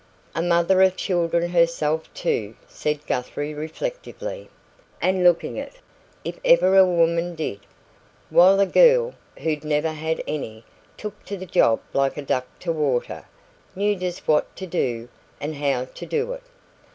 [0.33, 4.49] "A mother of children herself, too," said Guthrie reflectively,
[4.99, 5.73] "and looking it,
[6.25, 7.59] if ever a woman did.
[8.31, 10.63] While a girl, who'd never had any,
[10.97, 13.25] took to the job like a duck to water
[13.75, 15.07] knew just what to do
[15.39, 16.41] and how to do it.